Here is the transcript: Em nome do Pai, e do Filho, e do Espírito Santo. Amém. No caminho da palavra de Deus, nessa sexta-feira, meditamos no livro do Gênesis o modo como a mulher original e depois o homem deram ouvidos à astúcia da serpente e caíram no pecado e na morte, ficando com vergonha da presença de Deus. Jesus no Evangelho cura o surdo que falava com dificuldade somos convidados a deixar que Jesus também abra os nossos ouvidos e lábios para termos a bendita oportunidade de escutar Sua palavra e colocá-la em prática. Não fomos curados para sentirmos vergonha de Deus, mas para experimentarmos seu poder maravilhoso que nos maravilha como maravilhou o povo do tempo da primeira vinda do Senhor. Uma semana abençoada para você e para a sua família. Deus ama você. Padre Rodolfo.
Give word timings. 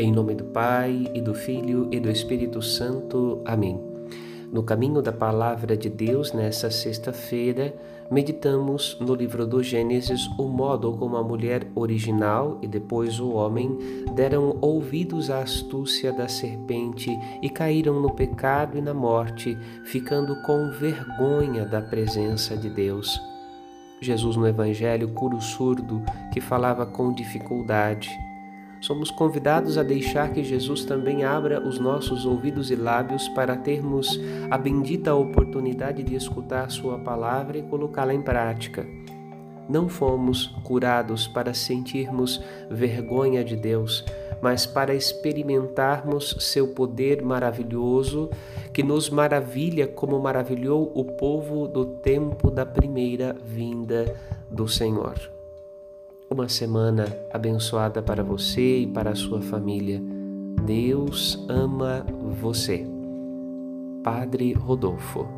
Em 0.00 0.12
nome 0.12 0.32
do 0.32 0.44
Pai, 0.44 1.10
e 1.12 1.20
do 1.20 1.34
Filho, 1.34 1.88
e 1.90 1.98
do 1.98 2.08
Espírito 2.08 2.62
Santo. 2.62 3.42
Amém. 3.44 3.80
No 4.52 4.62
caminho 4.62 5.02
da 5.02 5.12
palavra 5.12 5.76
de 5.76 5.90
Deus, 5.90 6.32
nessa 6.32 6.70
sexta-feira, 6.70 7.74
meditamos 8.08 8.96
no 9.00 9.12
livro 9.12 9.44
do 9.44 9.60
Gênesis 9.60 10.24
o 10.38 10.44
modo 10.44 10.92
como 10.92 11.16
a 11.16 11.22
mulher 11.24 11.66
original 11.74 12.60
e 12.62 12.68
depois 12.68 13.18
o 13.18 13.32
homem 13.32 13.76
deram 14.14 14.56
ouvidos 14.60 15.30
à 15.30 15.40
astúcia 15.40 16.12
da 16.12 16.28
serpente 16.28 17.10
e 17.42 17.50
caíram 17.50 18.00
no 18.00 18.14
pecado 18.14 18.78
e 18.78 18.80
na 18.80 18.94
morte, 18.94 19.58
ficando 19.84 20.40
com 20.42 20.70
vergonha 20.70 21.66
da 21.66 21.82
presença 21.82 22.56
de 22.56 22.70
Deus. 22.70 23.20
Jesus 24.00 24.36
no 24.36 24.46
Evangelho 24.46 25.08
cura 25.08 25.34
o 25.34 25.40
surdo 25.40 26.00
que 26.32 26.40
falava 26.40 26.86
com 26.86 27.12
dificuldade 27.12 28.08
somos 28.80 29.10
convidados 29.10 29.76
a 29.76 29.82
deixar 29.82 30.32
que 30.32 30.44
Jesus 30.44 30.84
também 30.84 31.24
abra 31.24 31.60
os 31.60 31.78
nossos 31.78 32.24
ouvidos 32.24 32.70
e 32.70 32.76
lábios 32.76 33.28
para 33.28 33.56
termos 33.56 34.20
a 34.50 34.56
bendita 34.56 35.14
oportunidade 35.14 36.02
de 36.02 36.14
escutar 36.14 36.70
Sua 36.70 36.98
palavra 36.98 37.58
e 37.58 37.62
colocá-la 37.62 38.14
em 38.14 38.22
prática. 38.22 38.86
Não 39.68 39.88
fomos 39.88 40.46
curados 40.64 41.28
para 41.28 41.52
sentirmos 41.52 42.42
vergonha 42.70 43.44
de 43.44 43.54
Deus, 43.54 44.04
mas 44.40 44.64
para 44.64 44.94
experimentarmos 44.94 46.36
seu 46.40 46.68
poder 46.68 47.22
maravilhoso 47.22 48.30
que 48.72 48.82
nos 48.82 49.10
maravilha 49.10 49.86
como 49.86 50.18
maravilhou 50.18 50.90
o 50.94 51.04
povo 51.04 51.68
do 51.68 51.84
tempo 51.84 52.50
da 52.50 52.64
primeira 52.64 53.36
vinda 53.44 54.16
do 54.50 54.66
Senhor. 54.66 55.37
Uma 56.30 56.46
semana 56.46 57.06
abençoada 57.32 58.02
para 58.02 58.22
você 58.22 58.80
e 58.80 58.86
para 58.86 59.10
a 59.10 59.14
sua 59.14 59.40
família. 59.40 59.98
Deus 60.66 61.42
ama 61.48 62.04
você. 62.38 62.86
Padre 64.04 64.52
Rodolfo. 64.52 65.37